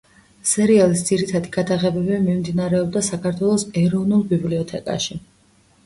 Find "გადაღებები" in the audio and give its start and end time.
1.59-2.19